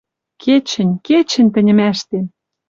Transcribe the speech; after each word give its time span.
Кечӹнь, 0.41 0.93
кечӹнь 1.07 1.51
тӹньӹм 1.53 1.79
ӓштем 1.89 2.25